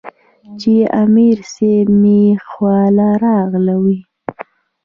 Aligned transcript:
چې 0.59 0.73
امير 1.03 1.37
صېب 1.53 1.87
مې 2.01 2.21
خواله 2.47 3.09
راغلے 3.23 3.75
وۀ- 3.83 3.95